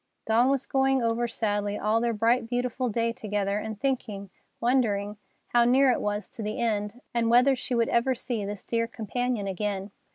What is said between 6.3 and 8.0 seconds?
the end, and whether she would